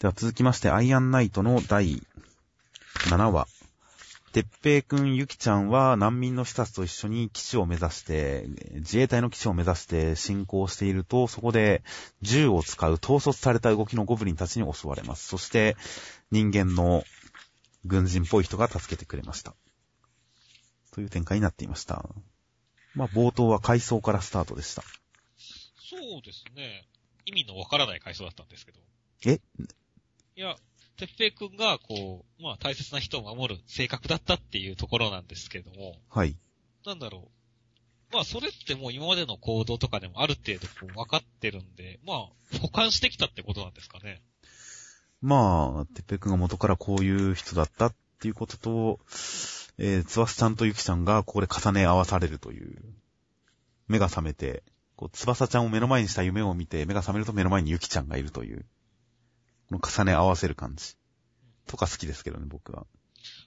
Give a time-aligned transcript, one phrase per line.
[0.00, 2.02] では続きまして、アイアンナイトの第
[3.10, 3.46] 7話。
[4.32, 11.82] てっぺいくん、ゆきちゃんは難民の視察と一緒に基地を目指して、自衛隊の基地を目指して進行していると、そこで
[12.22, 15.28] 銃を使う統率された動きのゴブリンたちに襲われます。
[15.28, 15.76] そして、
[16.30, 17.04] 人間の
[17.84, 19.54] 軍人っぽい人が助けてくれました。
[20.92, 22.08] という展開になっていました。
[22.94, 24.82] まあ、冒頭は階層からスタートでした。
[25.76, 26.88] そうですね。
[27.26, 28.80] 意味のわからない階層だったんですけど。
[29.26, 29.42] え？
[30.40, 30.56] いや、
[30.96, 35.96] てっぺいくんが、こう、まあ大切な人を守る性格だったっていうところなんですけども。
[36.08, 36.34] はい。
[36.86, 37.28] なんだろ
[38.10, 38.14] う。
[38.14, 44.22] まあそれってもう今までの行動とかでもある程度こう分かってるんで、まあ保管してきたってことなんですかね。
[45.20, 48.98] まあ、てっぺいくんが元からこういう人だったっていうことと、
[49.76, 52.78] えー、つわすちゃんとゆきちゃんがここで重ね合わされるという。
[53.88, 54.62] 目が覚めて、
[54.96, 58.64] こう、つばさちゃんを目の前にした夢を見て、目が覚めると目の前にゆきちゃんがいるという。
[59.70, 60.96] この重ね合わせる感じ。
[61.66, 62.86] とか好きですけどね、僕は。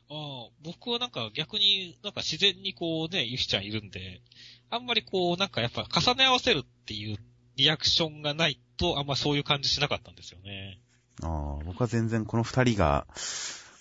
[0.10, 4.22] ああ、僕はなんか逆になんか自然にこうね、ゆきちゃんいるんで、
[4.70, 7.18] あんまりこうなんかやっぱ重ね合わせるっていう
[7.58, 10.80] リアクションがないとあんまそういう感じしなかったんですよね。
[11.22, 13.06] ああ、僕は全然この二人が、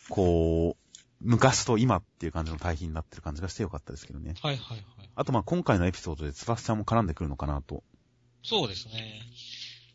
[0.09, 4.35] こう、昔と今っていう感じの対比になってる感じがしてよかったですけどね。
[4.43, 5.11] はいはいはい。
[5.15, 7.85] あとまあ今回のエピソードでつばすちゃんも絡んでくるのかなと。
[8.43, 9.23] そうですね。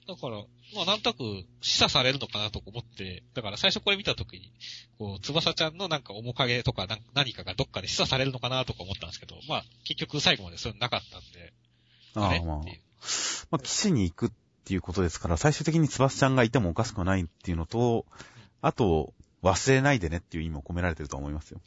[0.07, 0.37] だから、
[0.73, 4.53] まあなんとなく示唆されるのかなと思って、だから最初これ見たときに、
[4.97, 11.53] こう、翼ちゃんのなんか面影とか何かがどっかで示唆されるのかなとか思ったんですけど、まあ結局最後までそういうのなかったんで、
[12.15, 12.57] ああまあ、
[13.51, 14.31] まあ、騎士に行くっ
[14.65, 18.05] ていうことですから、最終的に翼ちゃんがいてもおかしくないっていうのと、
[18.61, 19.13] あと、
[19.43, 21.61] 忘れないでねっていう意味も込められてると思いますよ。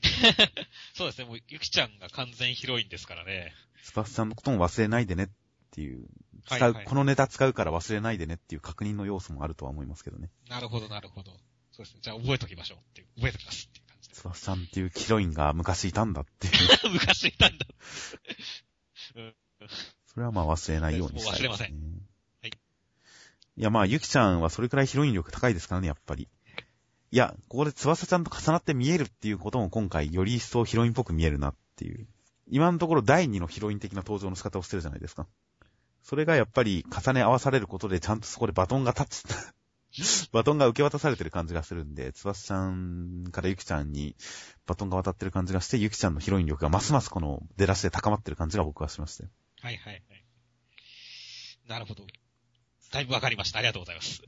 [0.94, 3.54] そうですね、もうゆきちゃんが完全ヒロインですからね。
[3.84, 5.28] 翼ちゃんのことも忘れないでねっ
[5.70, 6.04] ていう
[6.46, 10.30] 使う、はいはい、このネタ使うから忘れないでねっていう確認の要素もあるとは思いますけどね。
[10.48, 11.32] なるほど、なるほど。
[11.72, 12.00] そうですね。
[12.02, 13.06] じゃあ覚えときましょうっていう。
[13.16, 14.14] 覚えときますっていう感じで。
[14.14, 16.54] つばさんっていうヒロインが昔いたんだっていう。
[16.92, 17.66] 昔いたんだ。
[19.16, 19.34] うん。
[20.06, 22.02] それはまあ忘れないようにしたい、ね、忘れません。
[22.42, 22.50] はい。
[22.50, 26.28] いやまあ、ゆきちゃんはそれくらいヒロイン力高いですからね、やっぱり。
[27.12, 32.06] いや、ここで翼ちゃんと重なって見えるっていうことも今回より一層ヒロインっぽく見えるなっていう。
[32.48, 35.26] 今のところ第二のヒロイン的な登場の仕方をしてるじゃないですか。
[36.02, 39.54] それがやっぱり重ね合わされることでちゃんとそこでバトンが立つ。
[40.32, 44.14] バトンが受け渡されてる感じがするんで、つばすちゃんからゆきちゃんに
[44.64, 49.30] バトンが渡ってる感じがして、ゆきちゃんのヒロイン力がますますこの出だしで高まってる感じが僕はしましたよ。
[49.62, 50.24] はいはいはい。
[51.66, 52.06] なるほど。
[52.92, 53.58] だいぶわかりました。
[53.58, 54.22] ありがとうございます。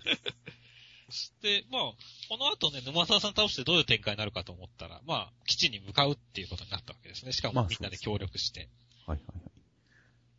[1.11, 1.82] そして、まあ、
[2.28, 7.32] この後ね、沼沢さん倒してどういう展開になるかと思ったら、まあ、基地に向かうっていうことになったわけですね。
[7.32, 8.71] しかもみんなで協力して。
[9.06, 9.50] まあ、はいはいはい。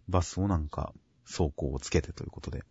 [0.10, 0.94] バスをなんか、
[1.26, 2.64] 走行をつけてということで。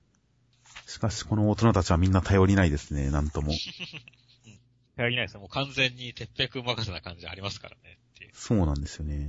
[0.86, 3.52] しかし、この大人たちはみんな頼りないですね、なんとも。
[4.96, 5.40] 頼りないですね。
[5.40, 8.30] もう完全に鉄平君任せな感じありますからねっていう。
[8.34, 9.28] そうなんですよね。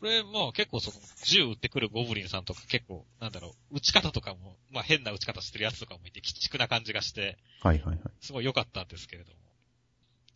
[0.00, 8.00] これ、まあ結構その、銃撃ってくるゴブリンさんとか結構、なんだろう、撃ち方とかも、まあ変な撃ち方してるやつとかもいて、鬼畜な感じがして、はいはいはい。
[8.20, 9.38] すごい良かったんですけれども。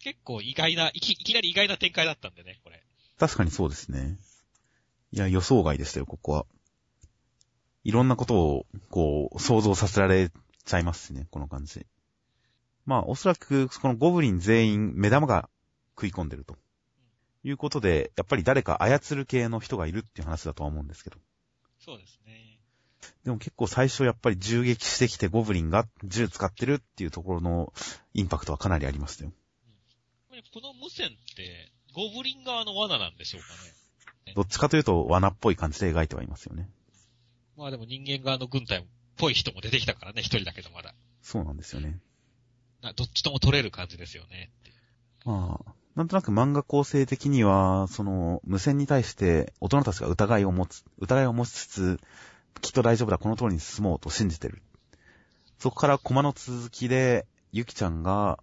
[0.01, 2.83] 結構意外な、いき、いきなり意外な展開だったんでね、これ。
[3.19, 4.19] 確かにそうですね。
[5.13, 6.47] いや、予想外でしたよ、ここは。
[7.85, 10.31] いろんなことを、こう、想像させられ
[10.65, 11.87] ちゃいますね、この感じ。
[12.87, 15.49] まあ、おそらく、このゴブリン全員、目玉が
[15.97, 16.57] 食い込んでると。
[17.45, 21.19] いうことで、やっぱり誰か操る系の人がいるっていう話だとは思うんですけど。
[21.79, 22.59] そうですね。
[23.23, 27.75] でも結構最初やっぱり銃撃してきてゴブリンが銃使ってるっていうところの
[28.15, 29.33] インパクトはかなりありましたよ。
[30.33, 34.35] うん、この無線って、ゴブリン側の罠なんでしょうかね。
[34.35, 36.71] どっちかというと罠っぽい感じで描いてはいますよね。
[37.57, 38.83] まあでも人間側の軍隊っ
[39.17, 40.95] ぽい人も出てきたからね、一人だけどまだ。
[41.23, 41.99] そうなんですよね。
[42.97, 44.51] どっちとも取れる感じですよね。
[45.25, 52.01] まあ、なんとなく漫画構成的には、その、無線に対して大人たちが疑いを持つ、疑いを持ちつつ、
[52.61, 54.63] きっと大丈夫だ、この通りに進もうと信じてる。
[55.59, 58.39] そこからコマの続きで、ゆきちゃんが、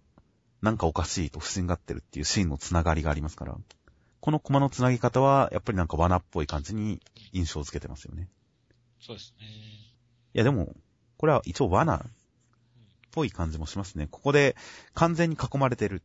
[0.62, 3.56] なんかおかしいと不審がってるっていうシーンのつながりがありますから、
[4.20, 7.00] このコマのつなぎ方は、やっぱりなんか罠っぽい感じに
[7.32, 8.28] 印象をつけてますよね。
[9.04, 9.46] そうですね。
[9.46, 10.74] いやでも、
[11.18, 12.00] これは一応罠っ
[13.10, 14.08] ぽい感じもしますね。
[14.10, 14.56] ここで
[14.94, 16.02] 完全に囲まれてる。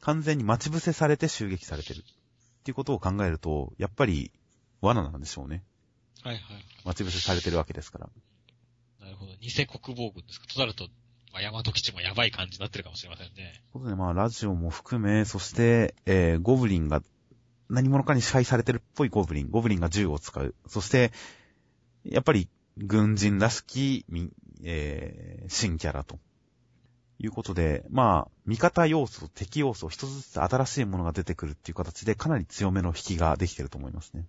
[0.00, 1.98] 完全に待ち伏せされて襲撃されてる。
[1.98, 2.02] っ
[2.64, 4.32] ていうことを考えると、やっぱり
[4.80, 5.62] 罠なんでしょうね。
[6.22, 6.42] はいはい。
[6.84, 8.08] 待ち伏せされてるわけですから。
[9.00, 9.32] なるほど。
[9.40, 10.46] 偽国防軍ですか？
[10.46, 10.88] となると、
[11.32, 13.62] まあ、大和基地もやばい感じになってるかもしれませんね。
[13.72, 17.02] ことで、まあ、ラジオも含め、そして、えー、ゴブリンが、
[17.68, 19.50] 何者かに支配されてるっぽいゴブリン。
[19.50, 20.54] ゴブリンが銃を使う。
[20.68, 21.12] そして、
[22.04, 24.04] やっぱり、軍人らしき、
[24.62, 26.18] えー、新キャラと。
[27.20, 34.26] いいうことで、まあ、味方要素、敵要素、一つずつ新しいものが出てくるっていう形で、かなり強めの引きができてると思いますね。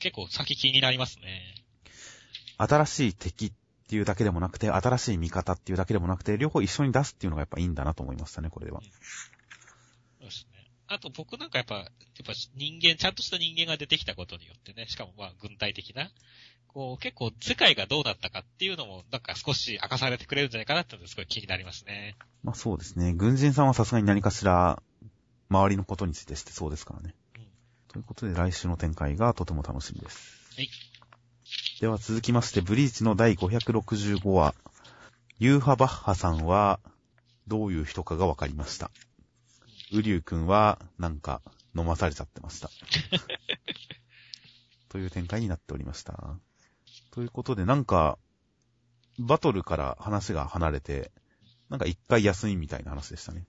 [0.00, 1.54] 結構先気になりますね。
[2.58, 3.52] 新しい敵っ
[3.88, 8.80] ていうだけでもなくて、新しい味方っていうだけでもなくて、両方一緒に出すっていうのがやっぱいいんだなと思いましたね、これでは。
[8.82, 8.88] そ
[10.20, 10.57] うですね。
[10.88, 11.86] あと僕なんかやっぱ、やっ
[12.24, 16.10] ぱ人間、ちゃんとした人間が出てきたことによってね、しかもまあ軍隊的な、
[16.68, 22.16] こう結構世界がどうだったかっていうのもなんか少し明かされてくれるんじゃないかなってのがすごい気になりますね。
[22.42, 23.12] まあそうですね。
[23.12, 24.82] 軍人さんはさすがに何かしら、
[25.50, 27.14] 周りのことについてしてそうですからね。
[27.36, 27.48] うん
[27.88, 30.52] ということで来週の展開がとても楽しみです。
[30.56, 30.68] はい。
[31.80, 34.54] では続きまして、ブリーチの第565話、
[35.38, 36.80] ユーハバッハさんは、
[37.46, 38.90] どういう人かが分かりました。
[39.92, 41.42] ウリュウ君は、なんか、
[41.76, 42.70] 飲まされちゃってました。
[44.88, 46.38] という展開になっておりました。
[47.10, 48.18] ということで、なんか、
[49.18, 51.12] バトルから話が離れて、
[51.68, 53.46] なんか一回休みみたいな話でしたね。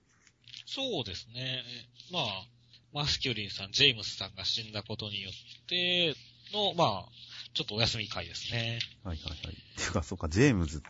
[0.66, 1.62] そうですね。
[2.10, 2.46] まあ、
[2.92, 6.14] マスキュリンさん、ジェームスさんが死んだことによって
[6.52, 7.08] の、まあ、
[7.54, 8.80] ちょっとお休み会ですね。
[9.04, 9.56] はいはいはい。
[9.76, 10.82] ていうか、そうか、ジェームズ、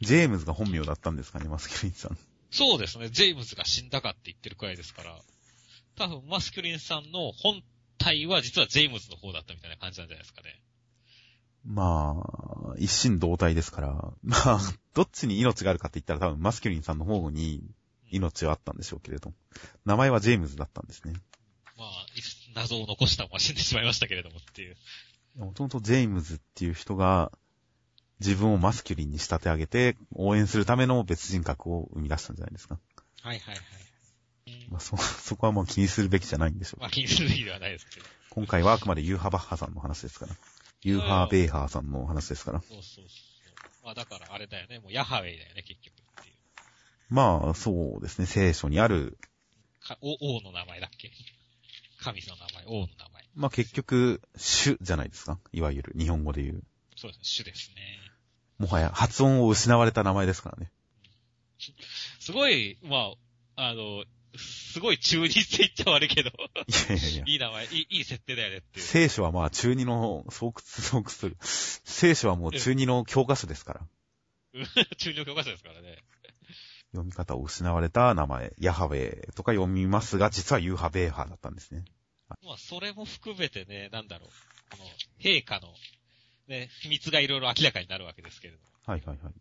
[0.00, 2.18] ジェームズが本名だったんですかね、マスキュリンさん。
[2.50, 3.10] そうですね。
[3.10, 5.18] ジェームズが死んだかって言ってるくらいですから、
[5.96, 7.62] 多分マスキュリンさんの本
[7.98, 10.60] 体は実はジェームズの方だったみたいな感じなんじゃないですかね。
[11.64, 12.22] ま
[12.70, 14.60] あ、一心同体ですから、 まあ、
[14.94, 17.62] どっちに命があるかって言ったら多分マスキュリンさんの方に
[18.10, 19.34] 命はあったんでしょうけれど、
[19.84, 21.14] 名前はジェームズだったんですね。
[21.76, 22.22] まあ、い
[22.54, 24.76] 謎を残したまま死んでしまいましたけれどもっていう。
[25.36, 27.30] もともとジェームズっていう人が
[28.20, 32.78] 自分をマスキュリンに仕立て上げて応援するための別人格を生み出したんじゃないですか。
[33.22, 34.66] はいはいはい。
[34.70, 36.80] まあ、そ、そこはもう気にするべきじゃないんでしょう。
[36.80, 38.06] まあ気にするべきではないですけど。
[38.30, 40.34] 今回はあくまでユーハバッハさんの話ですから。
[40.82, 42.60] ユーハーベーハーさんの話ですから。
[42.60, 43.04] そうそうそう。
[43.84, 44.78] まあだからあれだよね。
[44.78, 46.34] もうヤハウェイだよね、結局っていう。
[47.08, 48.26] まあ、そうですね。
[48.26, 49.18] 聖書にある、
[49.80, 51.10] かお王の名前だっけ？
[51.98, 53.24] 神の名前、王の名前。
[53.34, 55.38] まあ結局、主じゃないですか。
[55.52, 56.62] いわゆる日本語で言う。
[56.96, 57.98] そうですね、主ですね。
[58.58, 60.70] もはや発音を失われた名前ですからね。
[62.20, 63.12] すごい、ま
[63.56, 64.04] あ、あの、
[64.38, 66.32] すごい中二って言っちゃ悪いけど、い
[66.90, 67.24] やいやいや。
[67.26, 68.84] いい名前、いい、いい設定だよねっていう。
[68.84, 71.36] 聖書はまあ中二の巣窟、巣窟する。
[71.40, 73.80] 聖書はもう中二の教科書ですから。
[74.98, 76.04] 中二の教科書ですからね。
[76.92, 81.84] 読み方を失われた名前、ヤハウェイとか読みますが、実はユーハベーハーだったんですね。
[82.42, 84.30] まあ、それも含めてね、なんだろう。
[84.70, 84.84] この、
[85.20, 85.68] 陛下の、
[86.48, 88.64] ね、秘密がいろいろ明らかになるわけですけれども。
[88.86, 89.32] はいはいはい。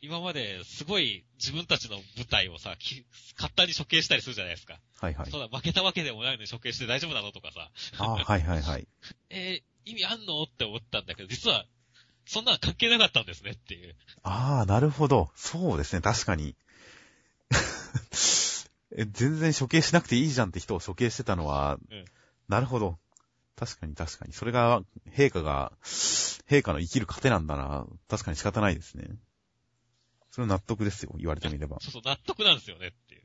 [0.00, 3.04] 今まですごい自分たちの舞台をさ、き
[3.36, 4.78] 簡単に処刑したりするじゃないですか。
[5.00, 5.38] はいはいそ。
[5.38, 7.70] うだ、負けたわけでもないのに処刑して大丈夫なのとかさ。
[7.98, 8.86] ああ、はいはいはい。
[9.30, 11.66] えー意味あんのって思ったんだけど、実は、
[12.24, 13.94] そんなの関係なかったんですねっていう。
[14.22, 15.30] ああ、なるほど。
[15.36, 16.56] そうですね、確かに。
[18.96, 22.04] え全然処刑しなくていいじゃんって人を処刑してたのは、うん
[22.48, 22.98] なるほど。
[23.56, 24.32] 確かに確かに。
[24.32, 25.72] それが、陛下が、
[26.48, 27.86] 陛下の生きる糧なんだな。
[28.08, 29.08] 確かに仕方ないですね。
[30.30, 31.78] それは納得ですよ、言われてみれば。
[31.80, 33.22] そうそう、納得なんですよねっていう。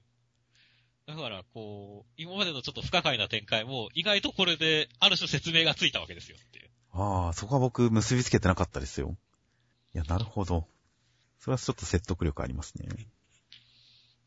[1.07, 6.69] だから、こう、今までのちょっと不可解な展開も、意外とこれで、ある種説明がついたわけですよっていう。
[6.91, 9.17] ああ、そこは僕結びつけてなかったですよ。
[9.95, 10.67] いや、なるほど。
[11.39, 12.87] それはちょっと説得力ありますね。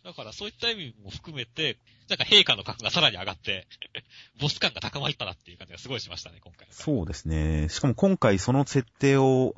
[0.04, 1.78] だから、そういった意味も含めて、
[2.08, 3.68] なんか陛下の格がさらに上がって、
[4.40, 6.66] ボス感が高まったなっていう感じがすごいしましたね、今回。
[6.70, 7.68] そうですね。
[7.68, 9.54] しかも今回その設定を、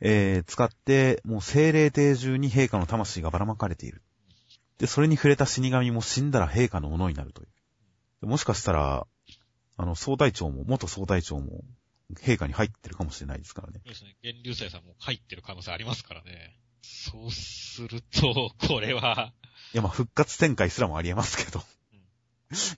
[0.00, 4.02] えー、使って、もう精霊帝中に陛下の魂がばらまかれている。
[4.78, 7.46] で、それに触れた死神も死んだら陛下のものになるとい
[8.22, 8.26] う。
[8.26, 9.06] もしかしたら、
[9.76, 11.62] あの、総隊長も、元総隊長も、
[12.14, 13.80] 陛下に入ってるかもしれないですからね。
[13.84, 14.16] そうですね。
[14.22, 16.56] 源流星さんも入ってる可能性ありますからね。
[16.82, 19.32] そうすると、これは、
[19.72, 22.00] いや、まあ、復活展開すらもありえますけどうん。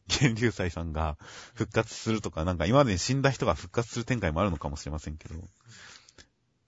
[0.08, 1.16] 源流祭さんが
[1.54, 5.34] 復活するとか、なんか今までに死んだ人が復活する展開もあるのかもしれませんけど。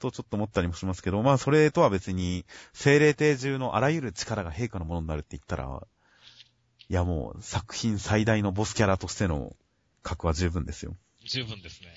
[0.00, 5.86] とちょっと思ったりもしますけど、まあそれとは別に、精霊帝中のあらゆる力が陛下のものになるって言ったら、
[6.88, 9.54] いやもう作品最大のボスキャラとしての
[10.02, 10.96] 格は十分ですよ。
[11.24, 11.88] 十分ですね。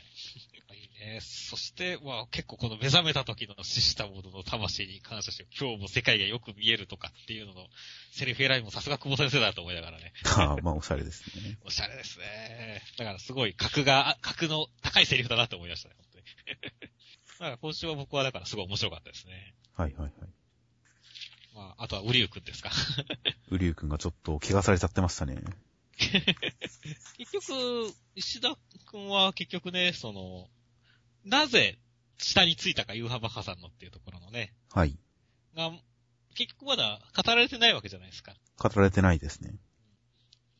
[1.03, 1.19] いいね。
[1.21, 7.67] そして、まあ結構この目覚めた時の死したものの魂に感謝して、今日も世界がよく見えるとかっていうのの、
[8.11, 10.13] セリフ選びもさすが久保先生だと思いながらね。
[10.37, 11.57] ああまあおしゃれですね。
[11.65, 12.81] おしゃれですね。
[12.97, 16.25] だからすごい格が、格の高いセリフだなと思いましたね、本当に。
[17.39, 19.55] だから今週は僕はだからすごい面白かったですね。
[19.75, 20.13] はいはいはい。
[21.55, 22.71] まあ、あとはウリュウくんですか。
[23.49, 25.37] ウリュウ君がちょっと怪我されちゃってましたね。
[25.97, 30.49] 結局、石田くんは結局ね、その、
[31.25, 31.77] なぜ
[32.17, 34.97] 下についたか、ユーハバッハさんのっていうところのね、はい。
[35.55, 35.71] が、
[36.35, 38.33] 結局まだ語られてないわけじゃないですか。
[38.57, 39.55] 語られてないですね。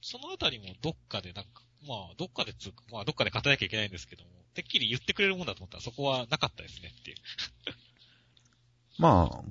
[0.02, 7.18] そのあたりもどっかでなんか、まあ、どっかでつうか、まあ、どっかで語らなきゃいけないんですけども、てっきり言ってくれるもんだと思ったらそこはなかったですねっていう。
[9.00, 9.44] まあ、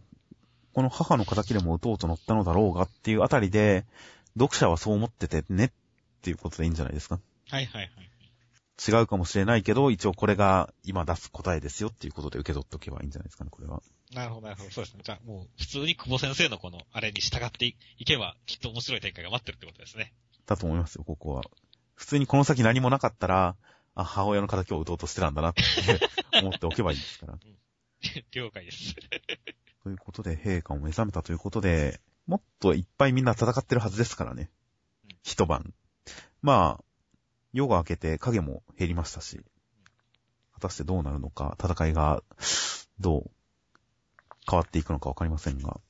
[0.74, 3.84] この母の仇でも打とうと乗ったのだろうがっていうあたりで、
[4.38, 5.70] 読者はそう思っててねっ
[6.22, 7.18] ていうことでいいんじゃないですか。
[7.50, 8.11] はいはいはい。
[8.78, 13.82] 違うかもしれないけど、一応これが今出す答えですよっていうことで受け取っておけばいいんじゃないですかね、これは。
[14.14, 14.70] なるほど、なるほど。
[14.70, 15.02] そうですね。
[15.04, 20.12] じゃあもう、普通に久保先生のこの、あれに従っていけば、きっと面白い展開が待ってるってことですね。
[20.46, 21.42] だと思いますよ、ここは。
[21.94, 23.56] 普通にこの先何もなかったら、
[23.94, 25.62] あ、母親の仇を打とうとしてたんだなって
[26.40, 27.38] 思っておけばいいですから。
[28.32, 28.96] 了解です。
[29.84, 34.50] ということで、陛下も目覚めたということで、もっといっぱいみんな戦ってるはずですからね
[35.04, 35.16] うん。
[35.22, 35.74] 一晩。
[36.40, 36.84] まあ、
[37.52, 39.40] 夜が明けて影も減りましたし、
[40.54, 42.22] 果たしてどうなるのか、戦いが
[42.98, 43.30] どう
[44.48, 45.80] 変わっていくのかわかりませんが、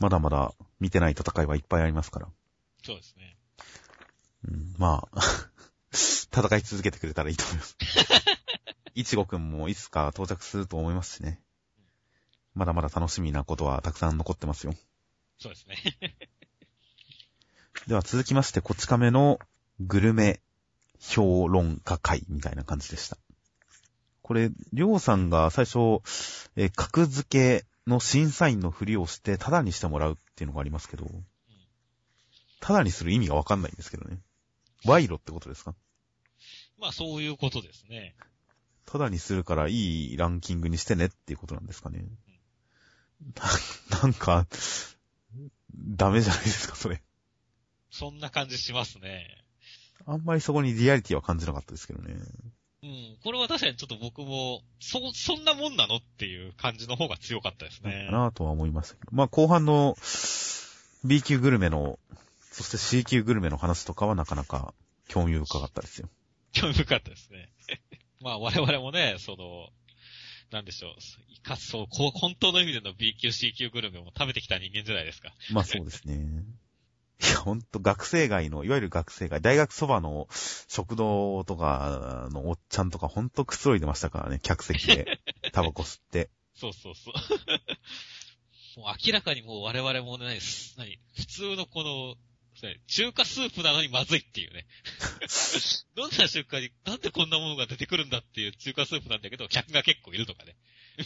[0.00, 2.28] まだまだ見てない戦いはいっぱいありますから。
[2.84, 3.36] そうですね。
[4.48, 5.20] うん、まあ、
[5.92, 7.76] 戦い続けてくれたらいいと思います。
[8.94, 11.40] いちごくんもいつか到着すると思いますしね。
[12.54, 14.74] まだまだ楽しみなことはたくさん残ってますよ。
[15.38, 15.76] そうですね。
[17.86, 19.38] では続きまして、こち亀の
[19.80, 20.40] グルメ
[21.00, 23.16] 評論家会みたいな感じでした。
[24.22, 25.78] これ、りょうさんが最初、
[26.56, 27.28] えー格付
[27.62, 31.06] けの審査員のふりをして、タダにしてもらうっていうのがありますけど、
[32.60, 34.18] タダにする意味がわかんないんですけどね。
[34.84, 35.74] 賄賂ってことですか？
[36.78, 38.14] まあ、そういうことですね。
[38.84, 42.04] タダにするからいいランキングにしてねっていうことなんですかね。
[43.90, 44.46] ななんか、
[45.74, 47.02] ダメじゃないですか、それ。
[47.90, 49.44] そんな感じしますね。
[50.08, 52.14] あんまりそこにリアリティは感じなかったですけどね。
[52.82, 53.16] うん。
[53.22, 58.16] これは確かにちょっと僕も、そ、そんなもんなのっていう感じの方が強かったですねか。
[58.16, 59.10] なとは思いましたけど。
[59.12, 59.96] まあ後半の
[61.04, 61.98] B 級グルメの、
[62.50, 64.72] そして C 級グルメの話とかはなかなか
[65.08, 66.08] 興味深かったですよ。
[66.52, 67.50] 興味深かったですね。
[68.22, 69.68] まあ我々もね、その、
[70.50, 71.42] なんでしょう。
[71.42, 75.34] かつそう、こう本当の意味での B 級 C 級グルメも食べてきた人間じゃないですか。
[75.52, 76.44] まあそうですね。
[77.20, 80.28] いや、ほんと学生街の、いわゆる学生街、大学そばの
[80.68, 85.18] 食堂とかのおっちゃんとかほんとくつろいでましたからね、客席で。
[85.52, 86.30] タバコ吸って。
[86.54, 87.14] そうそうそう。
[88.80, 92.16] もう明らかにもう我々もね、す何普通のこの、
[92.62, 94.66] 何中華スープなのにまずいっていうね。
[95.96, 100.56] どんな瞬間に、なんでこんなものが出てくるんだっていう中華スープなんだけど、客が結構いるとかね。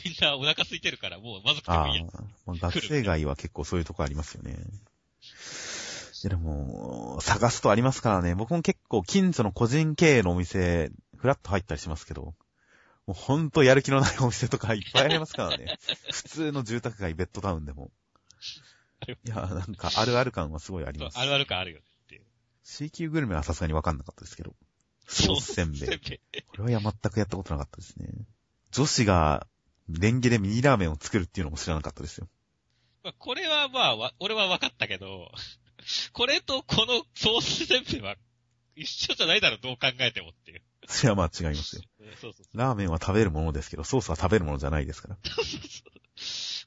[0.05, 2.07] みんなお腹空いてるからもうまずくてもあいいや。
[2.13, 4.57] あ、まあ、学生街は結構そういうとこありますよね。
[6.29, 8.35] でも、探すとありますからね。
[8.35, 12.35] 僕も結構近所の個人経営のお店、ふらっと入ったりしますけど、
[13.07, 15.79] もうほんとやる気のないお店とかいっぱいありますからね。
[16.13, 17.91] 普通の住宅街ベッドタウンでも。
[19.25, 21.19] いや、なんかあるある感はすごいあります。
[21.19, 22.23] あるある感あるよねっていう。
[22.63, 24.55] C 級グルメはさすがにわかんなかったですけど。
[25.09, 26.21] ソースせんべい。
[26.57, 28.09] これは全くやったことなかったですね。
[28.71, 29.47] 女子が、
[29.89, 32.29] レンゲでミニラーメンを作るっていうのも知らなかったですよ。
[33.03, 35.33] まあ、これはまあ、わ俺は分かったけど、
[36.13, 38.17] これとこのソースせんべいは
[38.77, 40.63] 一緒じゃないだろ、どう考えてもっていう。
[40.87, 41.83] それはまあ違いますよ。
[42.21, 42.47] そうそう。
[42.55, 45.17] ラーメンは食べるものですけど、ソースは食べるものじゃないですから。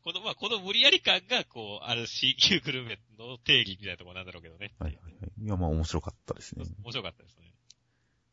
[0.04, 4.76] この、まあ、この無理やり感が、こう、ある C 級グルメの定義みたいなところなんだろうけどね。
[4.80, 5.32] はいはいはい。
[5.44, 6.64] いや、まあ面白かったですね。
[6.84, 7.52] 面白かったですね。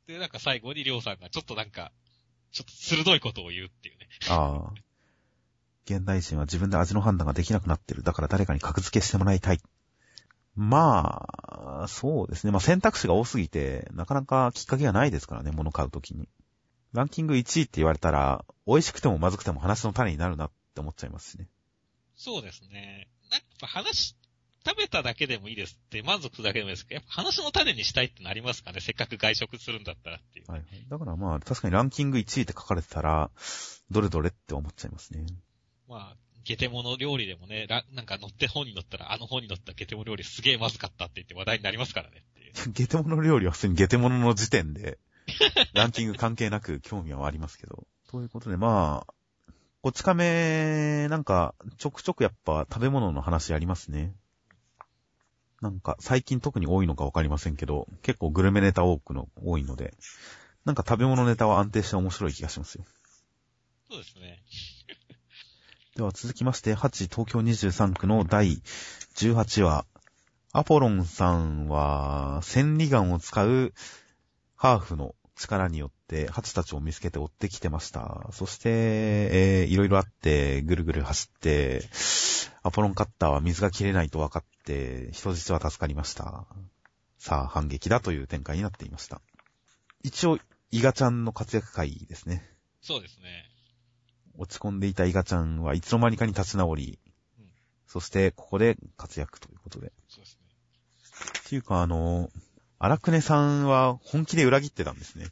[0.07, 1.93] で、なんか最後にりょうさんがちょっとなんか、
[2.53, 4.09] ちょっと鋭いことを言うっていうね。
[4.29, 4.73] ああ。
[5.87, 8.03] 現代人は自分で味の判断ができなくなってる。
[8.03, 9.61] だから誰かに格付けしてもらいたい。
[10.55, 11.29] ま
[11.85, 12.53] あ、そうですね。
[12.53, 16.29] まあ選択肢が多すぎて、なかなかきっかけがないですからね、物買うときに。
[16.93, 21.49] ランキング1位って言われたら、美味しくてもまずくても話の種になるなって思っちゃいますしね。
[22.17, 23.09] そうですね。
[23.31, 24.15] なんか話、
[24.65, 28.81] 食べただけでもいいですって、満足するだけでもいいですけど、やっぱ話の種にしたいってなりますかね。
[28.81, 30.51] せっかく外食するんだったらっていう。
[30.51, 30.87] はいはい。
[30.89, 33.31] だからまあ、確かにランキング1位って書かれてたら、
[33.91, 35.27] どれどれって思っちゃいますね。
[35.89, 42.53] まあ、ゲテモノ料理でもね、らなんか乗って本に載ったら、あの本に載ったゲテモノ料理すげえまずかったって言って話題になりますからねっていう。
[42.73, 44.99] ゲテモノ料理は普通にゲテモノの時点で、
[45.75, 47.87] ランキング関係なく興味はありますけど。
[48.09, 49.15] ということで、まあ、
[49.83, 54.15] こち亀、なんか、ちょくちょくやっぱ食べ物の話ありますね。
[55.61, 59.95] なんか、最近特に多いのかわかりませんけど、結構グルメネタ多くの、多いので、
[60.65, 62.85] なんか食べ物ネタは安定して面白い気がしますよ。
[63.91, 64.43] そうですね。
[65.95, 68.63] では続きまして、8東京23区の第
[69.15, 69.85] 18話。
[70.51, 73.75] アポロンさんは、千里眼を使う
[74.57, 78.27] ハーフの力によって、ハチたちを見つけて追ってきてました。
[78.33, 81.83] そして、えー、いろいろあって、ぐるぐる走って、
[82.63, 86.47] アポロンカッターは水が切れないと分かって、人質は助かりました。
[87.19, 89.21] さあ、反撃だという展開になっていました。
[90.03, 90.39] 一応、
[90.71, 92.49] イガちゃんの活躍会ですね。
[92.81, 93.52] そうですね。
[94.39, 97.13] 落ち込んでいたイガちゃんはいつの間にかに立ち直り、うん
[97.87, 99.93] そしてここで活躍ということで。
[100.09, 100.47] そうですね。
[101.41, 102.31] っていうか、あの、
[102.79, 105.27] 荒久根さんは本気で裏切ってたんですね。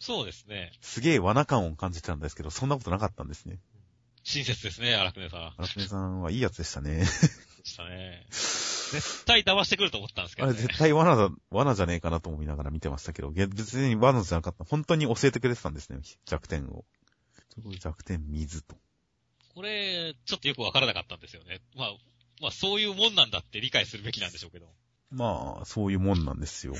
[0.00, 0.72] そうですね。
[0.80, 3.60] すげえ罠感を感じてたんですけど、そんなことなかったんですね。
[4.24, 5.40] 親切ですね、荒久根さん。
[5.56, 6.96] 荒久根さんはいいやつでしたね。
[6.98, 7.04] で
[7.62, 8.26] したね。
[8.30, 10.58] 絶対騙してくると思ったんですけあどね。
[10.58, 14.64] れ絶対罠だ、罠じゃねえかなと思いながら見てましたけど、げ別に罠じゃなかった。
[14.64, 16.84] 本当に教えてくれてたんですね、弱点を。
[17.78, 18.76] 弱点、水と。
[19.54, 21.60] これ、ちょっとよくわからなかったんですよね。
[21.76, 21.92] まあ、
[22.40, 24.66] まあそういうもんなんだって理解するべきなんでしょうけど。
[25.10, 26.74] まあ、そういうもんなんですよ。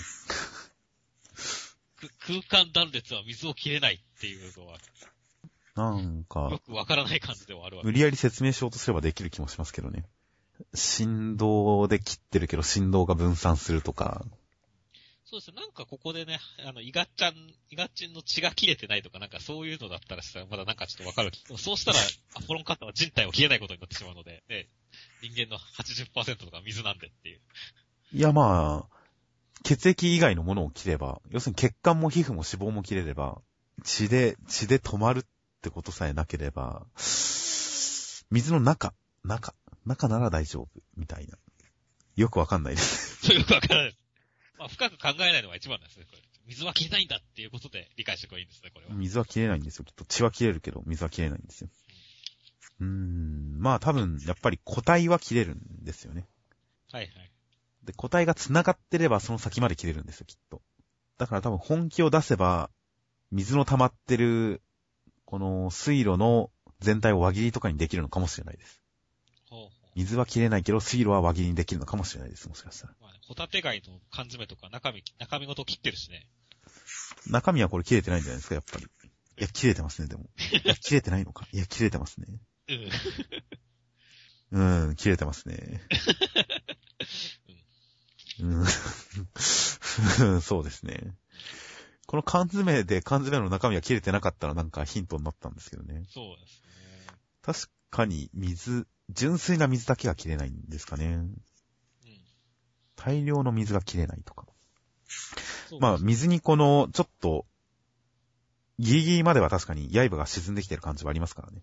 [1.97, 4.79] く空間断裂は水を切れないっていうのは、
[5.77, 10.05] なんかよ、くわからない感じではあるわけ無理やり説明しようとすればできる気もしますけどね。
[10.75, 14.25] 振動で切ってるけど振動が分散するとか、
[15.31, 15.61] そうですね。
[15.61, 17.35] なんかここでね、あの、イガちゃん、
[17.71, 21.31] イガチンの血が切れてないとか、なんかそういうのだったらしたら、まだなんかちょっとわかる。
[21.57, 21.99] そうしたら、
[22.35, 24.67] アポロンカッターは人体を切れないことになってしまうので、ね、
[25.23, 27.41] 人間の80%とか水なんでっていう。
[28.13, 28.97] いやまあ、
[29.63, 33.41] 血液以外のものを切れば、要するに血管も皮膚も脂肪も切れれば、
[33.85, 35.23] 血で、血で止まるっ
[35.63, 39.55] てことさえなければ、水の中、中、
[39.87, 41.39] 中なら大丈夫、みたいな。
[42.17, 43.21] よくわかんないです。
[43.33, 44.10] よくわからないです。
[44.61, 46.23] まあ、深く考えないのが一番なんですね、これ。
[46.47, 48.95] 水は切れないんだっていうことで理解しておけばいいんですね、これは。
[48.95, 49.87] 水は切れないんですよ。
[49.87, 51.71] きっと血は切れるけど、水は切れないんですよ。
[52.81, 56.29] うーん、まあ多分、やっぱり個体は切れるんですよね。
[56.93, 57.33] はいはい。
[57.85, 60.61] で、個体が繋がってればその先まで切れるんですよ、きっと。
[61.17, 62.71] だから多分本気を出せば、
[63.31, 64.61] 水の溜まってる、
[65.25, 66.51] この水路の
[66.81, 68.83] 全体を輪切りとかにできるのかもしれないです。
[69.49, 69.71] ほうほう。
[69.97, 72.95] 水は切れないけど、水路は輪切りにできるのかもしれないです、もしかしたら。
[73.01, 76.27] まあね、ホタテ貝の缶詰とか中身、中身ごと切ってるしね。
[77.29, 78.87] 中身はこれ切れてないんじゃないですか、やっぱり。
[78.87, 78.89] い
[79.43, 80.25] や、切れてますね、でも。
[80.65, 81.47] いや、切れてないのか。
[81.53, 82.27] いや、切れてますね。
[84.51, 84.89] うん。
[84.89, 85.81] うん、切れてますね。
[88.41, 91.15] うん、そうですね。
[92.09, 96.03] この缶詰で缶詰の中身が切れてなかったらなんかヒントになったんですけどね。
[96.13, 96.69] そうですね。
[97.43, 101.21] 確かに水、純粋な水だけが切れないんですかね。
[103.07, 103.13] うん。
[103.15, 104.47] 大量の水が切れないとか。
[105.81, 107.47] まあ、水にこの、ちょっと、
[108.79, 111.63] ギリギリまでは確かに刃が沈んできてる感じはありますからね。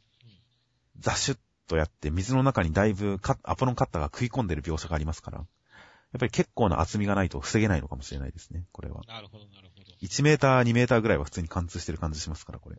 [1.00, 5.40] ザシュッとやって、水の中にだいぶカアポロンカッターが食い込んでる描写がありますから。
[5.40, 5.44] や
[6.18, 9.02] っぱり結構な厚みがないと防げないのかもしれないですね、これは。
[9.08, 9.92] なるほど、なるほど。
[10.02, 12.78] 1メーター、2メーターぐらいは普通に貫通してる感じしますから、これ。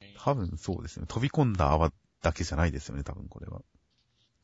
[0.00, 1.06] えー多分そうですね。
[1.08, 3.62] 飛び込んだ泡だけじゃないですよね、多分これは。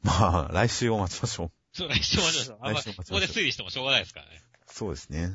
[0.02, 1.50] まあ、来週を待ちましょう。
[1.78, 2.28] そう、来週まで
[2.60, 4.42] あんま、来週待ちましょうここで推理してもしょうがないですからね。
[4.66, 5.30] そうですね。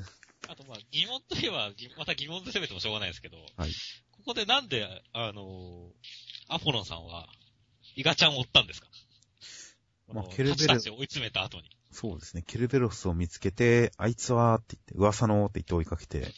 [0.49, 3.71] あとまあ、疑問といえば、ぎまた疑問で攻めてもしょうがないですけど、はい
[4.11, 7.27] ここでなんで、あのーアポロンさんは、
[7.95, 8.87] イガちゃんを追ったんですか？
[10.13, 11.69] まあケルベルハチたちを追い詰めた後に。
[11.91, 12.43] そうですね。
[12.45, 16.33] ケルベロスを見つけて、あいつはって言って、噂のって言って追いかけて、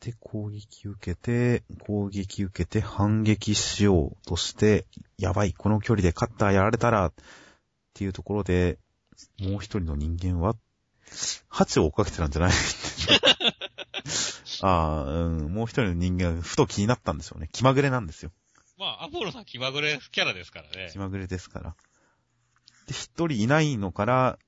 [0.00, 4.86] で、攻撃受けて、攻撃受けて反撃しようとして、
[5.18, 7.12] やばい、この距離でカッターやられたら、
[7.94, 8.80] っていうところで、
[9.40, 10.56] もう一人の人間は、
[11.48, 12.50] ハチを追っかけてたんじゃない？
[14.62, 17.48] ああ、うん、もう一人の人間がふと気になったんでしょうね。
[17.52, 18.32] 気まぐれなんですよ。
[18.78, 20.98] まあ、アポロさん気まぐれキャラですからね気。
[20.98, 21.76] まぐれですから。
[22.88, 24.38] で、一人いないのから、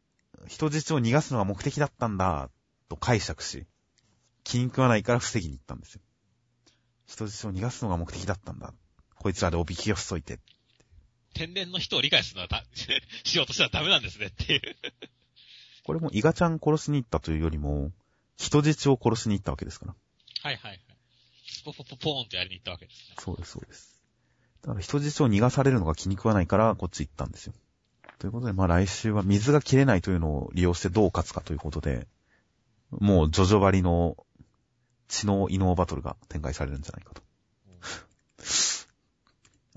[0.48, 2.50] 人質を逃がすのが目的だったんだ、
[2.88, 3.66] と解釈し、
[4.42, 6.00] 気に食わないから防ぎに行ったんですよ。
[7.06, 8.74] 人質を逃がすのが目的だったんだ。
[9.14, 10.40] こいつらでおびき寄せといて。
[11.36, 12.64] 天然の人を理解するのはだ、
[13.24, 14.60] しようとしたらダメなんですねっていう。
[15.84, 17.92] これもイガちゃん殺しに行ったというよりも、
[18.38, 19.94] 人質を殺しに行ったわけですから。
[20.42, 20.80] はいはいはい。
[21.64, 23.16] ポポポポーンとやりに行ったわけですね。
[23.18, 24.00] そうです、そうです。
[24.62, 27.54] だから人質を逃がされるのが気に食わないから、こっち行ったんですよ。
[28.18, 32.06] ということで、まあ来週は水が切れないというのを利用してどう勝つかということで、
[32.90, 34.16] もうジョジョ張りの
[35.08, 37.22] 知能異能バトルが展開されるんじゃないかと。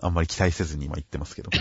[0.02, 1.50] あんまり期待せずに今言ってますけど。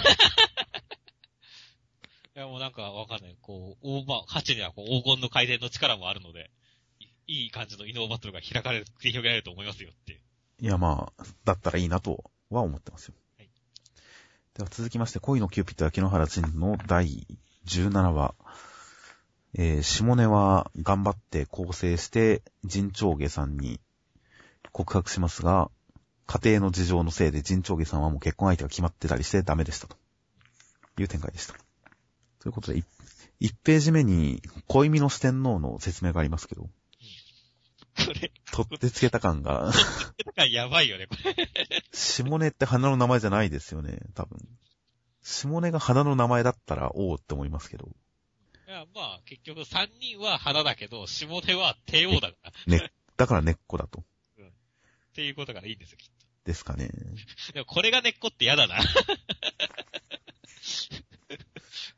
[2.37, 3.37] いやもうなんかわかんない。
[3.41, 6.51] こう、大、まあ、ハチにはこう黄金の回転の力もあるので、
[7.01, 10.21] いいい感じの異能バトルが開かれる、繰り広げられると思いますよっていう。
[10.61, 13.15] いやまあ、だったらいいなとは思ってますよ。
[13.39, 13.49] はい
[14.55, 17.27] では続きまして、恋のキューピット焼野原仁の第
[17.67, 18.35] 17話。
[19.55, 23.81] えー、下根は頑張って構成して、陣長下さんに
[24.73, 25.71] 告白しますが、
[26.29, 29.97] 家庭の事情のせいで陣長下さんはもう結婚相手が決まってたりしてダメでしたと。
[30.99, 31.55] いう展開でした。
[32.41, 32.83] ということで、
[33.41, 36.69] 1ページ目に、恋見の四天王の説明がありますけど、こ
[38.13, 39.73] れ、取ってつけた感が、だか
[40.37, 41.49] らやばいよね、これ。
[41.95, 44.39] 下根って花の名前じゃないですよね、多分。
[45.23, 47.89] 下根が花の名前だったら、おおって思いますけど。
[48.67, 52.51] いや、まあ、結局3人は花だけど、下手は帝王だから。
[52.51, 54.05] っね、だから根っこだと。
[55.19, 56.09] ていうことがいいんですよ、きっ
[56.49, 56.89] ですかね。
[56.89, 57.53] と。
[57.53, 58.79] でもこれが根っこって嫌だな。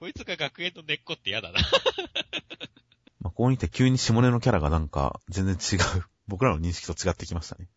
[0.00, 1.60] こいつが学園の根っこって嫌だな。
[3.20, 6.04] まあ、ここに来て急に下根のキャラがなんか、全然違う。
[6.26, 7.68] 僕らの認識と違ってきましたね。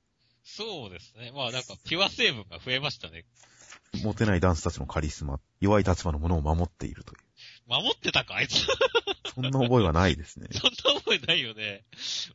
[0.43, 1.31] そうですね。
[1.31, 3.25] まあなんか、ピュア成分が増えましたね。
[4.03, 7.19] モテない男子たちのカリスマ、弱い立場のものを守っているという。
[7.67, 8.65] 守ってたか、あいつ。
[9.35, 10.47] そんな覚えはないですね。
[10.51, 11.83] そんな覚えないよね。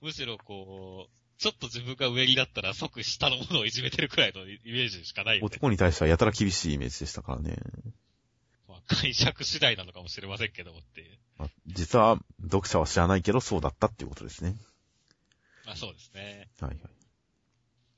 [0.01, 5.41] むしろこう、ちょっと自分が上になったら即下のものをいじめてるくらいのイメージしかない。
[5.41, 7.57] 男に対してはやたら厳しいイメージでしたからね。
[8.69, 11.19] まあ、解釈次第なのかもしれませんけどもっていう。
[11.39, 14.57] まあ、実は、読者は知らないけど、そうだったっていうことですね。
[15.65, 16.49] まあそうですね。
[16.61, 16.81] はいはい。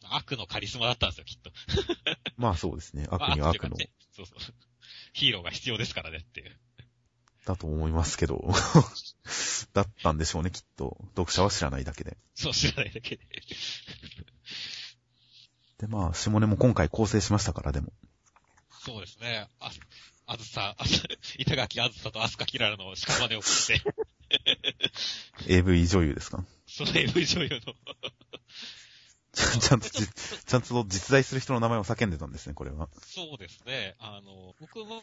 [0.03, 1.51] 悪のカリスマだったんですよ、きっと。
[2.37, 3.07] まあそうですね。
[3.09, 4.39] 悪まあには悪のっていうかね、そうそう。
[5.13, 6.59] ヒーローが必要ですからねっていう。
[7.45, 8.51] だと思いますけど。
[9.73, 10.97] だったんでしょうね、きっと。
[11.17, 12.17] 読者は知らないだけで。
[12.35, 13.23] そう知らないだけで。
[15.79, 17.93] で、まあ、下根も今回構成しましたから、でも。
[18.85, 19.49] そうですね。
[19.61, 19.71] あ、
[20.27, 21.03] あずさ、あず、
[21.39, 23.83] 板垣あずさとアスカキララの屍を食って、
[25.49, 26.45] AV 女優ですか？
[26.67, 27.75] その AV 女優の、
[29.33, 32.89] ちゃんとじ、ちゃんと実在する人の名前を叫んでたんですね、これは。
[33.03, 33.97] そうですね。
[33.99, 35.03] あの、僕も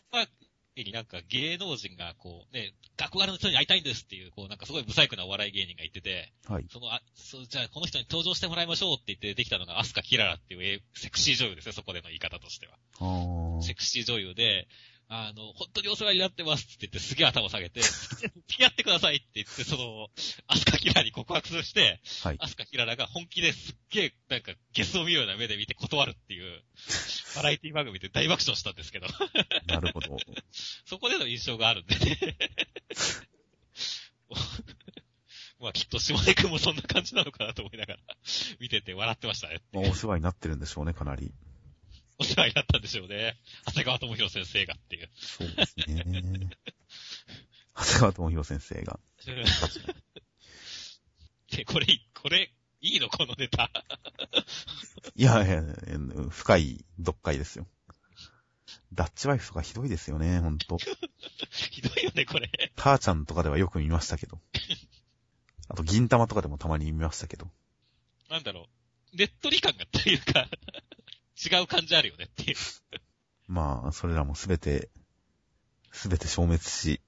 [0.77, 6.65] 前になんか芸能人がこうね、学校の人に会いたいんですっていう、こうなんかすごいブサイクなお笑い芸人が言ってて、はい。
[6.71, 13.63] その、あ、そう、じゃあこの人に登場してもらいましょうって言ってできたのがアスカキララっていうえセクシー女優ですね、そこでの言い方としては。
[13.63, 14.67] セクシー女優で、
[15.09, 20.09] あの、本当にお世話になってますって言ってすげえ頭を下げて、 付き合ってくださいって言って、その、
[20.47, 22.35] アスカキララに告白して、はい。
[22.39, 26.61] アスカキララが本気ですっげえ、なんか、ゲスを見るような目で見て断るっていう、
[27.37, 29.05] バラエティ番組で大爆笑したんですけど、
[29.67, 30.17] なるほど。
[30.85, 32.17] そこでの印象があるんでね。
[35.59, 37.99] まあきっと下根くんもそんな感じなのかなと思いながら、
[38.59, 39.61] 見てて笑ってましたね。
[39.71, 41.31] まあ、お世話になってるんでしょうね、かなり。
[42.19, 43.39] お世話になったんでしょうね。
[43.65, 45.09] 長谷川智弘先生がっていう。
[45.15, 46.03] そうですね。
[47.75, 48.99] 長谷川智弘先生が。
[51.51, 53.09] で、これ、これ、いいの？
[53.09, 53.71] このネタ。
[55.15, 55.63] いやいや、
[56.29, 57.67] 深い読解ですよ。
[58.93, 60.77] ダッチワイフとかひどいですよね、ほんと。
[61.51, 62.49] ひどいよね、これ。
[62.75, 64.39] ターちゃんとかではよく見ましたけど。
[65.69, 67.49] あと、銀玉とかでもたまに見ましたけど。
[68.29, 68.67] なんだろ
[69.13, 69.17] う。
[69.17, 70.47] ねっとり感がというか、
[71.43, 72.57] 違う感じあるよねっていう。
[73.47, 74.89] まあ、それらもすべて、
[75.91, 77.01] すべて消滅し、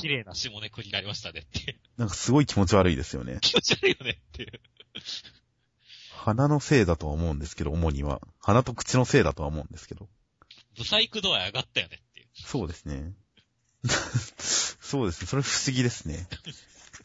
[0.00, 1.80] 綺麗な下根くんになりましたねっていう。
[1.96, 3.38] なんかすごい気持ち悪いですよね。
[3.40, 4.60] 気持ち悪いよねっていう。
[6.12, 8.20] 鼻のせいだとは思うんですけど、主には。
[8.40, 10.08] 鼻と口のせいだとは思うんですけど。
[10.76, 12.28] ブサイク度合い上がったよねっていう。
[12.34, 13.14] そうですね。
[14.80, 15.26] そうですね。
[15.26, 16.26] それ不思議ですね。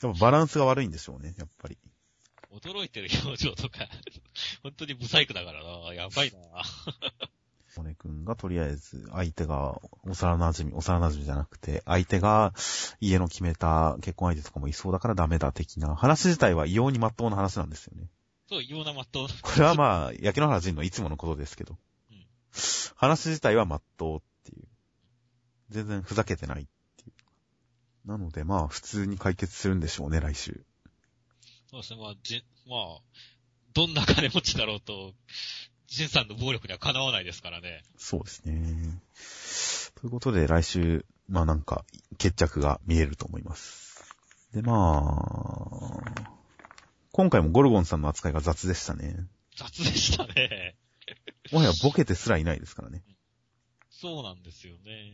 [0.02, 1.78] やっぱバランスが悪いんでしょうね、やっぱり。
[2.52, 3.88] 驚いてる表情とか、
[4.64, 5.94] 本当にブサイクだからな。
[5.94, 6.40] やばいな。
[7.86, 12.54] モネ君がとりあえず、相手が幼馴染み、幼馴染みじゃなくて、相手が
[13.00, 18.10] 家の決めた結婚相手とかもいそうだからダメだ的な話自体は異様に真っ当な話なんですよね。
[18.50, 19.28] そう、異様なマット。
[19.44, 21.78] これはまあ、焼け野原人のいつものことですけど。
[22.12, 22.26] うん
[22.98, 24.68] 話自体は真っ当っていう。
[25.70, 27.14] 全然ふざけてないってい
[28.06, 28.08] う。
[28.08, 30.64] なのでまあ、普通に解決するんでしょうね、来週。
[31.70, 33.02] そうですね、まあ、じ、まあ、
[33.74, 35.14] どんな金持ちだろうと、
[35.88, 37.84] ジンさんの暴力にはかなわないですからね。
[37.98, 39.02] そうですね。
[39.96, 41.86] ということで、来週、まあなんか、
[42.18, 44.04] 決着が見えると思います。
[44.54, 46.36] で、まあ、
[47.12, 49.18] 今回もゴルゴンさんの扱いが雑でしたね。
[49.56, 50.76] 雑でしたね。
[51.52, 53.04] もはやボケてすらいないですからね。
[53.90, 55.12] そうなんですよね。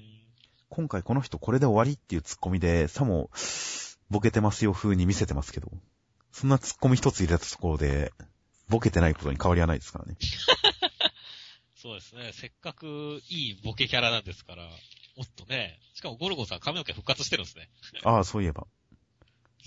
[0.70, 3.30] 今回この人これで終わりっていうツッコミで、さも、
[4.10, 5.72] ボケてますよ風に見せてますけど、
[6.32, 8.14] そんなツッコミ一つ入れたところで、
[8.72, 10.16] ボケてないことに変わりはないですからね。
[11.76, 12.32] そうですね。
[12.34, 14.70] せっかくいいボケキャラなんですから、も
[15.24, 17.70] っとね、しかもゴルゴさん髪の毛復活してるんですね。
[18.04, 18.66] ああ、そういえば。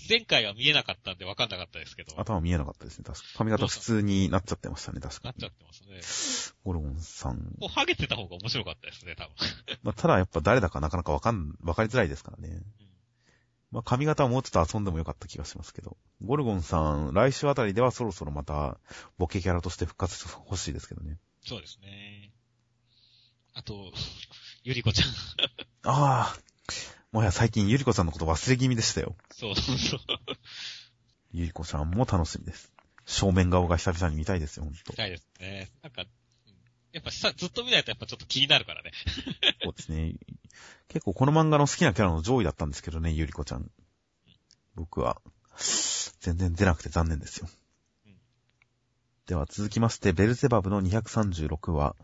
[0.09, 3.05] 前回は見えなかったんで分かんなかったですけど、なっ頭見えなかったですね。
[3.05, 5.33] 確か髪型普通になっちゃってましたね、確かに。
[5.35, 6.53] ちゃってますね。
[6.63, 7.37] ゴルゴンさん。
[7.59, 9.33] こう、ハゲてた方が面白かったですね、多分。
[9.83, 12.61] まあ、ただやっぱ誰だかなかなかわかん、わかりづらいですからね。
[13.75, 15.97] まあ、髪型はもうちょっと遊んでもよかった気がしますけど。
[16.23, 18.77] ゴルゴンさん、来週あたりではそろそろまた、
[19.17, 21.17] ボケキャラとして復活してほしいですけどね。
[21.41, 22.31] そうですね。
[23.53, 23.91] あと、
[24.63, 25.09] ゆりこちゃん。
[25.83, 26.37] ああ。
[27.11, 29.17] もはや最近ゆりこさんのこと忘れ気味でしたよ。
[29.31, 29.99] そうそうそう。
[31.33, 32.71] ゆりこさんも楽しみです。
[33.05, 34.95] 正面顔が久々に見たいですよ、ほんとみ。
[34.95, 35.69] たいですね。
[35.81, 36.07] なんか、うん
[36.95, 38.91] やっぱさ、ずっと見ないとやっぱちょっと気になるからね。
[39.61, 40.15] そうですね。
[40.87, 43.69] 結構この漫画の好きなキャラの上位だったんですけどね、ゆりこちゃん。
[44.75, 45.21] 僕は、
[46.21, 47.49] 全然出なくて残念ですよ
[48.05, 48.15] うん。
[49.25, 51.97] では続きまして、ベルゼバブの236話。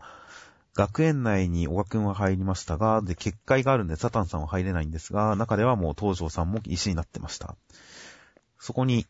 [0.74, 7.56] 学園内に小川くんは入りましたが、で、結界があるんでサタンさんは入れないんですが、中ではもう東條さんも石になってました。
[8.58, 9.06] そこに、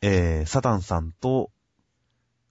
[0.00, 1.52] えー、サタンさんと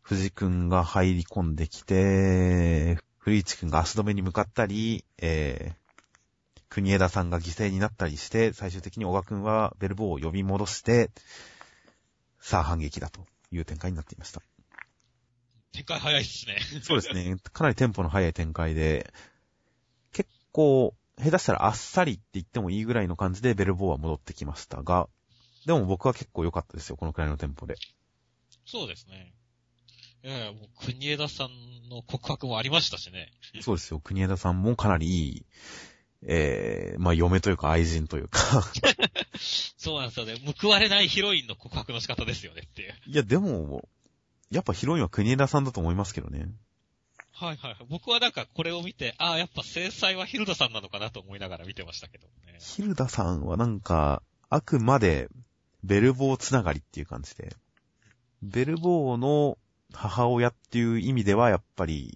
[0.05, 11.09] 藤くんが入り込んできて、古市くんが足止めに向かったり、えー、国枝さんが犠牲になったりして、最終的に小川くんはベルボーを呼び戻して、
[12.39, 14.43] さあ反撃だという展開になっていました。
[15.71, 16.59] 展開早いっすね。
[16.83, 17.37] そうですね。
[17.51, 19.11] かなりテンポの速い展開で、
[20.13, 25.09] 結構、下手したらあっさりって言ってもいいぐらいの感じでベルボーは戻ってきましたが、
[25.65, 27.73] でも僕は結構良かったですよ、このくらいのテンポで。
[28.67, 29.33] そうですね。
[30.25, 31.49] いやいや、もう、国枝さん
[31.87, 33.31] の告白もありましたしね。
[33.61, 35.45] そうですよ、国枝さんもかなりいい、
[36.23, 38.39] えー、まあ嫁というか愛人というか。
[39.77, 40.35] そうなんですよね。
[40.59, 42.95] 報われないヒロインの告白の仕方ですよねっていう。
[43.05, 43.87] いや、でも、
[44.49, 46.49] やっぱヒロインは国枝さんだと思いますけどね。
[47.31, 47.77] はいはいはい。
[47.87, 52.57] 僕はなんかこれを見て、ああ、やっぱ制裁はヒルダさんなのかなと思いながら見てましたけどね。
[52.59, 55.29] ヒルダさんはなんか、あくまで、
[55.83, 57.55] ベルボーつながりっていう感じで、
[58.41, 59.59] ベルボーの
[59.93, 62.13] 母親っていう意味ではやっぱり、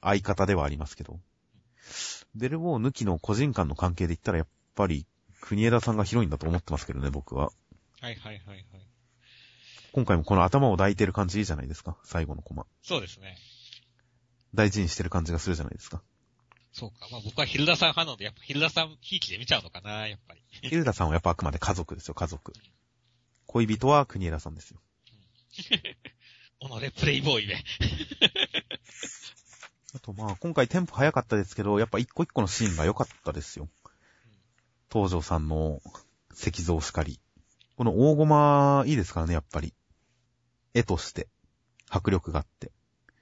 [0.00, 1.20] 相方ではありますけど、
[2.34, 5.06] ベルボー抜きの個人間の関係で言ったらやっぱり、
[5.40, 7.52] 国枝さんがヒロインだと思ってますけどね、僕は。
[8.00, 8.66] はいはいはいはい。
[9.92, 12.66] 今回もこの頭を抱いてる感じいいじゃないですか、最後のコマ。
[12.82, 13.38] そうですね。
[14.54, 16.02] 大事にしてる感じがするじゃないですか。
[16.72, 17.08] そうか。
[17.12, 20.42] まあ僕はヒルダさん派なので、やっぱヒルダさんひいきで見ちゃうのかな、やっぱり。
[20.50, 22.52] ヒルダさんはやっぱあくまで家族ですよ、家族。
[23.46, 24.80] 恋人は国枝さんですよ。
[26.68, 27.64] 己プレイボーイめ。
[29.94, 33.68] あとまあ、今回テンポ早かったですけど、やっぱ一個一個のシーンが良かったですよ。
[34.92, 35.80] 東條さんの
[36.32, 37.20] 石像しかり。
[37.76, 39.72] この大駒いいですからね、やっぱり。
[40.74, 41.28] 絵として。
[41.88, 42.72] 迫力があって。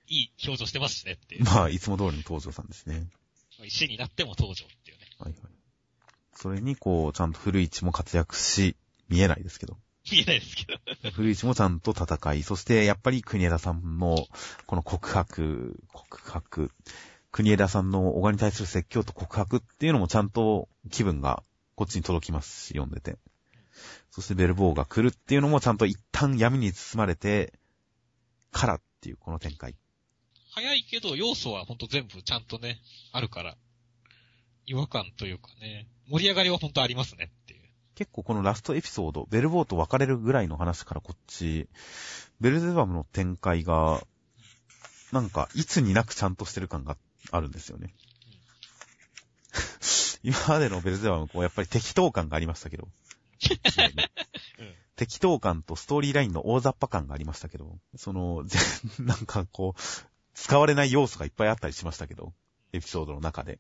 [0.07, 1.39] いい表情してますしねって。
[1.41, 3.09] まあ、いつも通りの東條さんですね。
[3.65, 5.07] 石になっても登場っていうね。
[5.19, 5.43] はいはい。
[6.35, 8.77] それにこう、ちゃんと古市も活躍し、
[9.09, 9.79] 見えないですけど。
[10.13, 11.11] 見えないですけど。
[11.11, 14.27] 古市もちゃんと戦い、そしてやっぱり国枝さんの
[14.67, 16.71] この告白、告白、
[17.31, 21.43] 国枝さんの小川に対する説教と告白っていうのもちゃんと気分が
[21.75, 23.19] こっちに届きますし、読んでて。
[24.11, 27.55] そしてベルボーが来るっていうのもちゃんと一旦闇に包まれて、
[28.51, 29.75] からっていうこの展開。
[30.55, 33.57] 早いけど、要素はほんと全部ちゃんとね、あるから、
[34.67, 37.33] 違和感というかね、盛り上がりはほんとありますね。
[37.95, 41.69] 結構このラストエピソード、ベルボーと別れるぐらいの話からこっち、
[42.41, 44.03] ベルゼバムの展開が、
[45.13, 46.97] なんか、いつになくちゃんとしてる感が
[47.31, 47.95] あるんですよね。
[50.23, 52.89] 今までのベルゼバム、こう、やっぱり適当感がありましたけど。
[54.59, 54.75] うん。
[54.97, 58.59] 適当感とストーリーラインの大雑把感がありましたけど、その、ぜ
[59.01, 59.81] なんかこう、
[60.35, 62.33] 使われない要素がいっぱいあったりしましたけど、
[62.73, 63.59] エピソードの中で。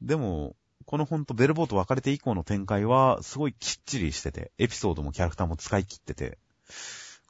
[0.00, 6.38] でも、このほんとベルボーと別れて以降の展開は、すごいきっちりしてて、エピソードもキャラクターも使い切ってて、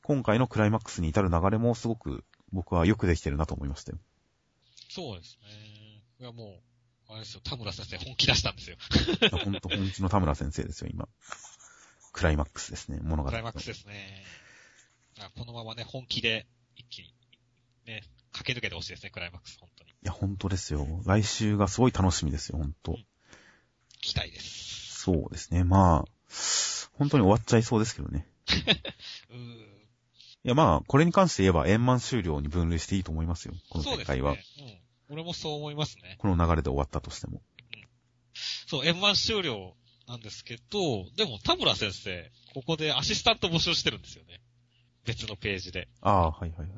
[0.03, 3.99] 今回のクライマックスに至る流れもすごく僕はよくできてるなと思いましたよ。
[4.89, 6.03] そうですね。
[6.21, 6.61] いやも
[7.09, 8.77] う、あれですよ、田村先生本気出したんですよ。
[9.45, 11.09] ほんと本気の田村先生ですよ、今。
[12.13, 13.27] クライマックスですね、物語の。
[13.29, 14.25] クライマックスですね。
[15.21, 17.15] あこのままね、本気で一気に、
[17.87, 19.91] ね、駆け抜けてほしいですね、クライマックス、本当に。
[19.91, 20.87] いや、ほんとですよ。
[21.05, 22.99] 来週がすごい楽しみですよ、ほんと。
[24.03, 25.01] 期待です。
[25.01, 25.65] そうですね。
[25.65, 26.05] まあ、
[26.93, 28.27] 本当に終わっちゃいそうですけどね。
[29.31, 29.73] うー
[30.45, 33.55] いや、まあ、これに関して言えば円満終了に分類していいと思いますよ。
[33.71, 34.17] このそうですね。
[34.17, 34.33] 展開は。
[34.33, 34.39] うん。
[35.11, 36.17] 俺もそう思いますね。
[36.19, 37.41] この流れで終わったとしても。
[38.67, 39.77] そう、円満終了
[40.09, 44.41] なんですけど、でも田村先生、ここでアシスタント募集してるんですよね。
[45.05, 45.89] 別のページで。
[46.01, 46.69] ああ、はいはいはい。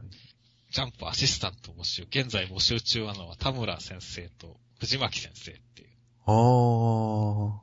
[0.71, 2.03] ジャンプアシスタント募集。
[2.03, 5.94] 現在募集中なのは田村先生と藤巻先生っていう。
[6.27, 7.63] ああ、こ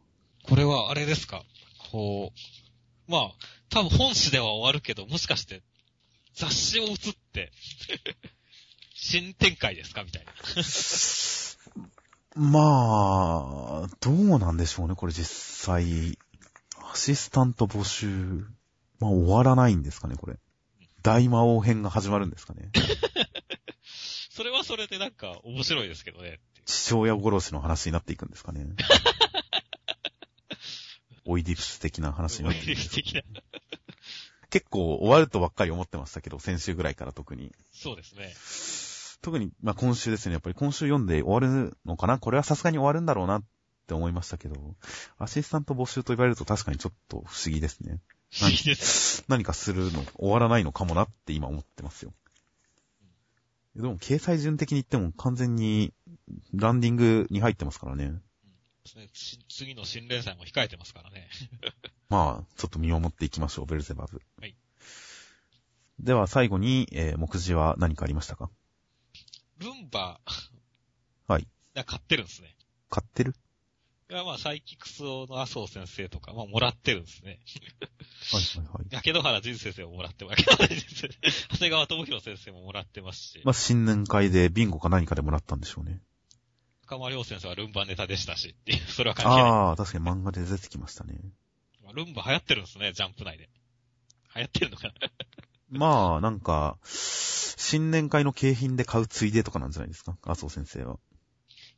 [0.56, 1.44] れはあれですか？
[1.92, 2.32] こ
[3.08, 3.32] う、まあ、
[3.70, 5.62] 多分本誌では終わるけど、もしかして
[6.36, 6.98] 雑誌を移っ
[7.34, 7.52] て、
[8.94, 10.04] 新展開ですか？
[10.04, 10.32] みたいな。
[12.36, 15.26] まあ、どうなんでしょうね、これ実
[15.66, 16.18] 際。
[16.94, 18.46] アシスタント募集。
[19.00, 20.38] まあ、終わらないんですかね、これ。
[21.04, 22.70] 大魔王編が始まるんですかね。
[24.64, 26.40] それははそれでなんか面白いですけどね。
[26.66, 28.68] 父親殺しの話になっていくんですかね。
[31.26, 33.22] オイディプス的な話になっていくんですか的な。
[34.50, 37.54] 結構終わるとばっかり思ってましたけど、先週ぐらいから特に。
[37.72, 38.34] そうですね。
[39.22, 40.34] 特に、まあ今週ですね。
[40.34, 42.20] やっぱり今週読んで終わるのかな？
[42.20, 43.44] これはさすがに終わるんだろうなっ
[43.88, 44.76] て思いましたけど、
[45.18, 48.00] アシスタント募集と言われると確かにちょっと不思議ですね。
[48.32, 49.24] 不思議です。
[49.28, 52.14] 何かするの、終わらないのかもなって今思ってますよ。
[53.76, 55.94] でも、掲載順的に言っても完全に
[56.54, 58.22] ランディングに入ってますからね。
[59.14, 61.30] し次の新連載も控えてますからね。
[62.10, 64.22] まあ、ちょっと見守っていきましょう、ベルゼバブ。
[64.40, 64.56] はい。
[66.00, 68.50] では、最後に、えー、目次は何かありましたか？
[69.60, 70.20] ルンバ、
[71.28, 71.48] はい。
[71.76, 72.56] が買ってるんですね。
[72.90, 73.36] 買ってる？
[74.12, 77.40] いや、まあ、サイキクスオの麻生先生とか、まあ、もらってるんですね。
[78.34, 78.88] はいはいはい。
[78.92, 80.42] 焼野原仁先生ももらってます。
[80.42, 86.02] 焼野原仁先生、長谷川智弘先生ももらってますし、まあ、新年会でビンゴか何かでもらったんでしょうね。
[86.82, 89.50] 深間良先生はルンバネタでしたし、っていう、 それは関係ない。
[89.50, 91.18] ああ、確かに漫画で出てきましたね。
[91.82, 93.50] まあルンバ流行ってるんですね、ジャンプ内で。
[94.36, 94.94] 流行ってるのかな
[95.70, 100.18] まあ、なんか、新年会の景品で買うついでとかなんじゃないですか？
[100.24, 101.00] 麻生先生は。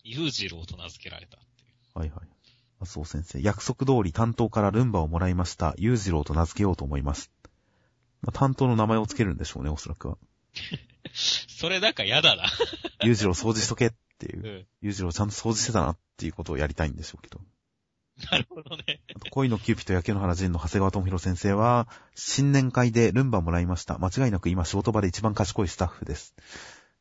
[0.03, 1.37] 裕次郎と名付けられた。
[1.93, 2.19] はいはい。
[2.81, 5.73] 麻生先生、約束通り担当からルンバをもらいました。
[5.77, 7.31] 裕次郎と名付けようと思います。
[8.21, 10.17] まあ、担当の名前をつけるんでしょうね、おそらくは。
[11.13, 12.43] それなんか嫌だな。
[13.03, 14.49] 裕次郎掃除しとけっていうう。
[14.61, 14.67] ん。
[14.81, 17.41] 裕次郎ちゃんと掃除してたなっていうことをやりたいんでしょうけど。
[18.31, 19.01] なるほどね。
[19.15, 23.97] あと恋のキューピット焼け野原仁の長谷川智弘先生は、新年会でルンバもらいました。
[23.97, 26.35] 間違いなく今仕事場で一番賢いスタッフです。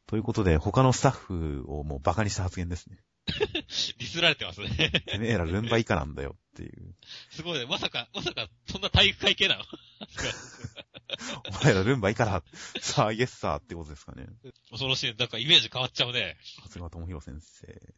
[0.06, 2.98] ということで、他のスタッフをもうバカにした発言ですね。
[3.26, 4.90] ディスられてますね。
[5.06, 6.94] てめえらルンバ以下なんだよっていう。
[7.30, 7.66] すごいね。
[7.66, 9.64] まさか、まさか、そんな体育会系なの？
[11.60, 12.42] お前らルンバ以下だ。
[12.80, 14.26] さあ、イエスサーってことですかね。
[14.70, 15.14] 恐ろしい。
[15.16, 16.36] なんかイメージ変わっちゃうね。
[16.56, 17.92] 長谷川智弘先生。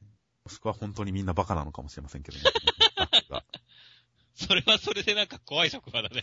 [0.44, 2.44] もしくは本当にみんなバカなのかもしれませんけどね。
[4.36, 6.20] それはそれでなんか怖い職場だね。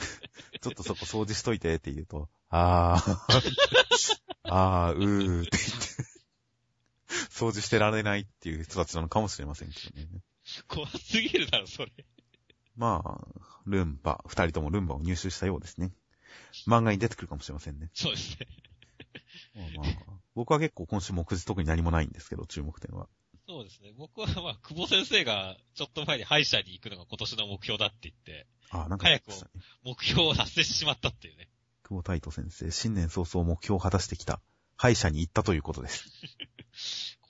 [0.62, 6.11] ちょっとそこ掃除しといてって言うと、あー、あー、うーって言って、
[7.42, 10.08] 掃除してられないっていう人たちなのかもしれませんけどね。
[10.68, 11.92] 怖すぎるだろ、それ。
[12.76, 15.92] まあ、ルンバ、二人ともルンバを入手したようですね。
[16.68, 17.90] 漫画に出てくるかもしれませんね。
[17.94, 18.48] そうですね。
[19.56, 23.08] まあまあ、僕は結構今週目次特に何もないんですけど、注目点は。
[23.48, 23.92] そうですね。
[23.98, 29.52] 僕はまあ、久保先生がちょっと前に歯医者に行くのが今年の目標だって言って、あ、なんか言ってましたね。
[29.84, 31.50] 目標を達成してしまったっていうね。
[31.84, 34.42] 久保太斗先生、新年早々目標を果たしてきた。
[34.78, 36.06] 歯医者に行ったということです。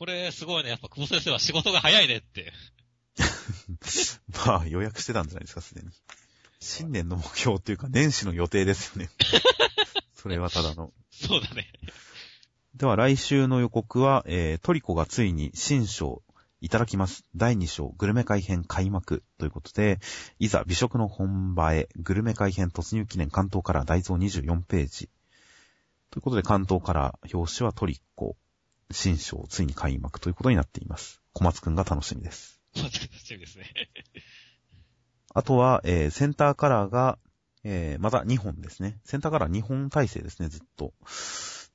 [0.01, 0.69] これすごいね。
[0.71, 2.51] やっぱ久保先生は仕事が早いねって。
[4.47, 5.89] まあ、予約してたんじゃないですか、すでに。
[6.59, 9.11] 新年の目標っていうか、年始の予定ですよね。
[10.17, 10.91] それはただの。
[11.11, 11.71] そうだね。
[12.73, 16.23] では、来週の予告は、えー、トリコがついに新章
[16.61, 17.23] いただきます。
[17.35, 19.99] 第2章、グルメ会編開幕ということで、
[20.39, 25.11] いざ美食の本場へ、グルメ会編突入記念関東から大蔵24ページ。
[26.09, 28.35] ということで、関東から表紙はトリコ、
[28.93, 31.21] 新章ついに開幕ということになっています。
[31.34, 32.60] 小松くんが楽しみです。
[32.75, 33.65] まず楽しみですね。
[35.34, 37.17] あとは、えーセンターカラーが、
[37.63, 38.99] えーまた2本ですね。
[39.06, 40.93] センターカラー2本体制ですね、ずっと。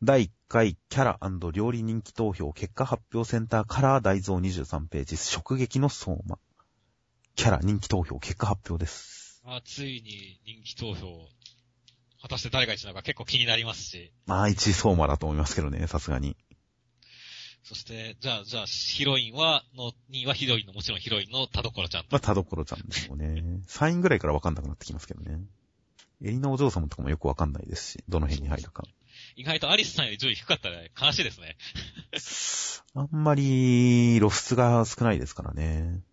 [0.03, 1.19] 第1回キャラ
[1.53, 6.39] 料理人気投票結果発表センターカラー大蔵23ページ、食撃の相馬。
[7.35, 9.43] キャラ人気投票結果発表です。
[9.45, 11.29] まあ、ついに人気投票、
[12.21, 14.13] 果たして誰が一なのか結構気になりますし。
[14.27, 16.37] まあ、1位相馬だと思いますけどね、さすがに。
[17.67, 22.09] そして、じゃあ、じゃあ、ヒロインは、の、2位はヒロインの、もちろんヒロインの田所ちゃんと。
[22.13, 23.43] まあ、田所ちゃんですよね。
[23.67, 25.41] 3位ぐらいからわかんなくなってきますけどね。
[26.23, 28.85] エリナお嬢様とかもよくわかんないですし、どの辺に入るか。
[29.35, 31.57] 意外とアリスさんより順位低かったら悲しいですね。
[32.95, 36.05] あんまり露出が少ないですからね。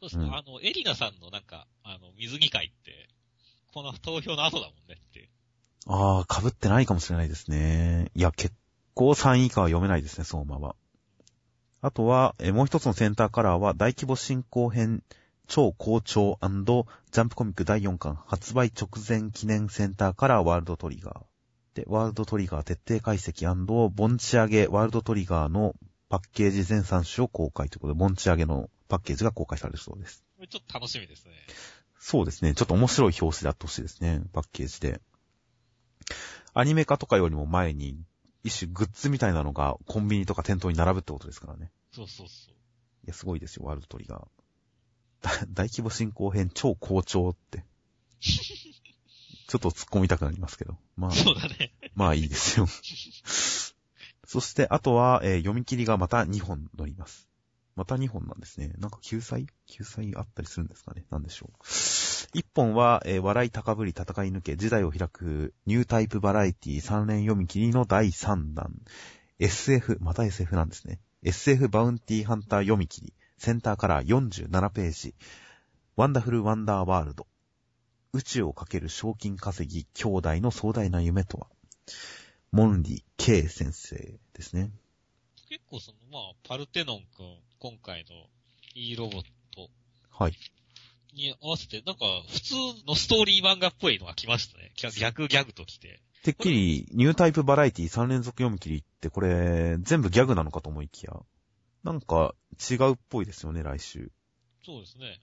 [0.00, 0.26] そうですね。
[0.26, 3.08] うんあの、エリナさんのなんか、あの、水着会って、
[3.72, 5.30] この投票の後だもんねって。
[5.86, 8.10] ああ、被ってないかもしれないですね。
[8.14, 8.54] いや、結
[8.94, 10.76] 構3位以下は読めないですね、相馬は。
[11.82, 15.02] あとは、えーもう一つのセンターカラーは、大規模進行編
[15.48, 21.20] 超好調ジャンプコミック第4巻発売直前記念センターカラーワールドトリガー。
[21.74, 25.74] で、ワールドトリガー徹底解析盆地上げワールドトリガーの
[26.08, 30.24] パッケージ全3種を公開ということで、盆地上げのパッケージが公開されるそうです。
[30.48, 31.32] ちょっと楽しみですね。
[31.98, 32.54] そうですね。
[32.54, 34.22] ちょっと面白い表紙であってほしいですね。
[34.32, 35.00] パッケージで。
[36.54, 37.98] アニメ化とかよりも前に、
[38.44, 41.70] 一種グッズみたいなのがコンビニとか店頭に並ぶってことですからね。
[41.92, 42.54] そうそうそう。
[43.04, 44.20] いや、すごいですよ、ワールドトリガー。
[45.22, 47.64] だ大規模進行編超好調って。
[48.20, 50.78] ちょっと突っ込みたくなりますけど。
[50.96, 51.72] まあ、そうだね。
[51.94, 52.66] まあいいですよ。
[54.24, 57.28] そして、あとは、えー読み切りがまた2本載ります。
[57.76, 58.72] また2本なんですね。
[58.78, 59.46] なんか救済？
[59.66, 61.64] 救済あったりするんですかねなんでしょう。
[62.34, 68.72] 1本は、えー笑い高ぶり戦い抜け、時代を開くニュータイプバラエティ3連読み切りの第3弾。
[69.38, 70.98] SF、また SF なんですね。
[71.22, 75.14] SF バウンティーハンター読み切り、センターカラー47ページ。
[75.96, 77.26] ワンダフルワンダーワールド。
[78.14, 81.46] 宇宙をかける賞金稼ぎ兄弟の壮大な夢とは
[82.50, 83.96] モンリー K 先生
[84.34, 84.70] ですね。
[85.48, 87.26] 結構その、まあ、パルテノン君、
[87.58, 88.26] 今回の
[88.74, 89.22] いいロボッ
[89.54, 89.68] ト
[90.10, 90.34] はい。
[91.12, 92.54] に合わせて、なんか、普通
[92.86, 94.72] のストーリー漫画っぽいのが来ましたね。
[94.76, 96.00] 逆ギャグと来て。
[96.22, 101.14] てっきり、ニュータイプバラエティ3連続読み切りってこれ、全部ギャグなのかと思いきや、
[101.82, 102.34] なんか
[102.70, 104.12] 違うっぽいですよね、来週。
[104.64, 105.20] そうですね。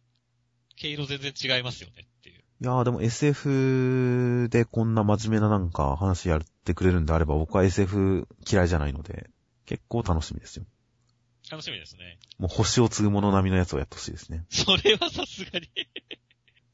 [0.76, 2.40] 毛色全然違いますよねっていう。
[2.40, 9.30] いやーでも SF でこんな真面目ななんか話やってくれるんであれば僕は SF 嫌いじゃないので、
[9.66, 10.66] 結構楽しみですよ。
[11.50, 12.20] 楽しみですね。
[12.38, 14.46] もう星を継ぐ者並みのやつをやってほしいですね。
[14.50, 15.68] それはさすがに。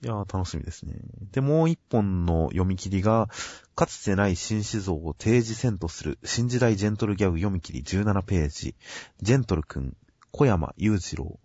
[0.03, 0.93] いやー楽しみですね。
[1.31, 3.29] で、もう一本の読み切りが、
[3.75, 8.75] かつてない新思像を提示せんとする新時代ジェントルギャグ読み切り17ページ。
[9.21, 9.95] ジェントル君、
[10.31, 11.39] 小山裕次郎、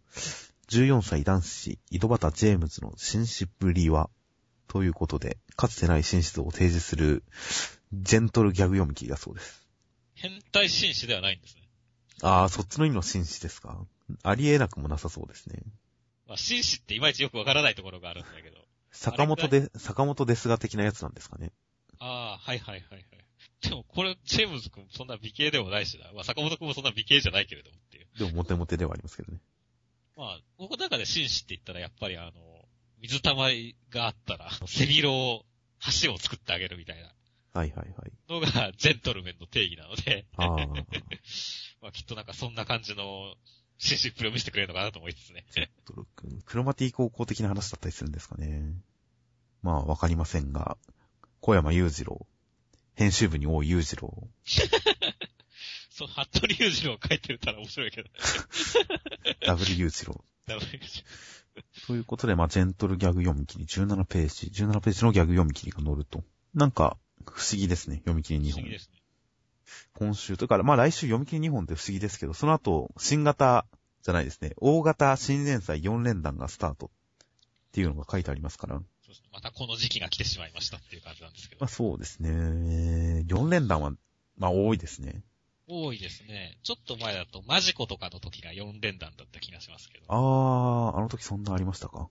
[0.69, 4.11] 14歳男子、井戸端ジェームズの紳士ぶりは、
[4.69, 7.23] ということで、かつてない新思像を提示する
[7.93, 9.67] ジェントルギャグ読み切りだそうです。
[10.15, 11.60] 変態紳士ではないんですね。
[12.23, 13.87] あー、そっちの意味の紳士ですか？
[14.23, 15.63] ありえなくもなさそうですね。
[16.27, 18.59] まあ、紳士っていまいちよくわからないところがあるんだけど。
[18.93, 21.53] 坂本で、坂本ですが的なやつなんですかね？
[21.99, 23.05] ああ、はいはいはいはい。
[23.63, 26.11] でもこれ、ジェームズ君そんな美形でもないしな。
[26.13, 28.07] まあ、坂本君もそんな美形じゃないけれどもっていう。
[28.19, 29.39] でもモテモテではありますけどね。
[30.17, 32.33] まあ、僕の中で紳士って言ったらやっぱりあの、
[33.01, 35.45] 水たまりがあったら、背広を、
[36.03, 37.15] 橋を作ってあげるみたいな
[37.55, 38.13] はいはいはい。
[38.29, 40.67] のが、ジェントルメンの定義なので、ああ。
[41.81, 43.35] まあきっとなんかそんな感じの、
[43.79, 45.47] 紳士っぷりを見せてくれるのかなと思いつつね。
[45.87, 48.75] トロ君クロマティ高校的な話だったりするんですかね。
[49.63, 50.77] まあ、わかりませんが、
[51.41, 52.27] 小山裕次郎、
[52.95, 54.29] 編集部に多い裕次郎、
[55.91, 58.09] そう、服部裕次郎書いてたら面白いけど。
[59.47, 60.25] W 裕次郎。
[60.47, 60.63] ダメ
[61.87, 66.25] ということで、まあ、ジェントルギャグ読み切り、17ページ、17ページのギャグ読み切りが載ると。
[66.55, 68.71] なんか、不思議ですね、読み切り2本不思議。
[68.71, 69.00] ですね。
[69.95, 73.67] 今週、というか、まあ来週読み切り2本って不思議ですけど、その後、新型、
[74.03, 76.91] じゃないですね、大型新連載4連弾がスタートっ
[77.73, 78.81] ていうのが書いてありますから。
[79.33, 81.69] またこの時期が来てしまいましたっていう感じなんですけどまあ。
[81.69, 82.31] そうですね。
[83.29, 83.93] 4連弾は、
[84.39, 85.23] まあ多いですね。
[85.69, 86.59] 多いですね。
[86.63, 90.05] ちょっと前だと、マジコとかの時が4連弾だった気がしますけど。
[90.09, 92.09] あー、あの時そんなありましたか？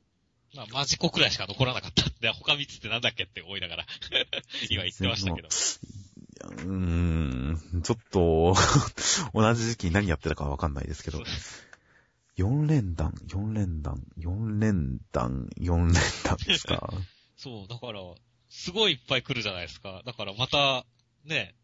[0.55, 3.86] まあ、マジコくらいしか残らなかったんで、他3つってなんだっけって思いながら、
[4.70, 5.49] 今言ってましたけど。
[6.41, 8.55] いやうーん、ちょっと、
[9.33, 11.67] 同じ時期に何やってたかわかんないですけどそう、です
[12.37, 16.89] 4連弾、4連弾、4連弾、4連弾ですか？
[17.35, 17.99] そう、だから、
[18.49, 20.01] すごいいっぱい来るじゃないですか。
[20.05, 20.85] だからまた、
[21.25, 21.55] ね、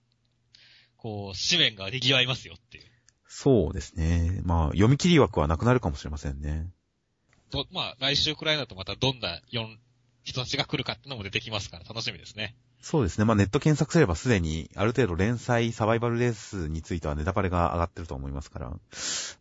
[0.97, 2.85] こう、紙面が賑わいますよっていう。
[3.27, 4.41] そうですね。
[4.43, 6.71] まあ、読み切り枠はなくなるかもしれませんね。
[7.49, 9.77] と、まあ、来週くらいだとまたどんな4、
[10.23, 12.55] 人たちが来るかってのも出てきますから楽しみですね。
[12.85, 13.25] そうですね。
[13.25, 18.79] まあ、ネット検索すればすでに、ある程度連載サバイバルレースについてはネタバレが上がってると思いますから、ま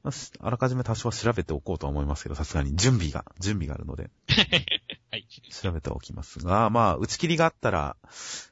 [0.05, 4.09] あしあらかじめ多少は調べておこうとは思いますけど、さすがに準備が、準備があるので、
[5.11, 5.27] はい。
[5.53, 7.99] 調べておきますが、まあ、打ち切りがあったら、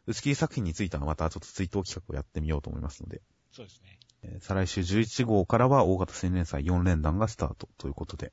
[0.07, 3.99] 打ち切り作品についてはまたちょっと追悼企画をやってみようと思いますので、そうですね。
[4.25, 8.31] えー再来週11号からは大型新連載4連弾がスタートということで、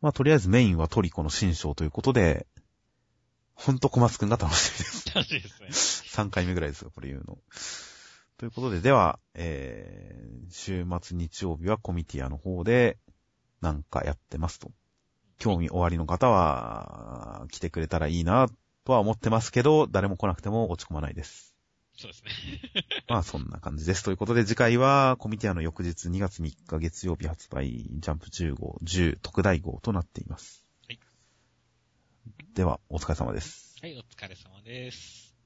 [0.00, 2.46] まあ、とりあえずメインはトリコの新章ということで、
[3.64, 5.14] ほんと小松くんが楽しみです。
[5.14, 6.24] 楽しいですね。
[6.26, 7.38] 3回目ぐらいですが、これ言うの。
[8.36, 12.98] ということで、では、えー、週末日曜日はコミティアの方で、
[13.60, 14.72] なんかやってますと。
[15.38, 18.48] 興味おありの方は、来てくれたらいいな、
[18.84, 21.54] とは思ってますけど、誰も来なくても落ち込まないです。
[21.96, 22.32] そうですね。
[23.06, 24.02] まあ、そんな感じです。
[24.02, 30.61] ということで、次回は、コミティアの翌日2月3日月曜日発売、ジャンプ10号、10特大号となっています。
[32.54, 33.78] では、お疲れ様です。
[33.80, 35.31] はい、お疲れ様です。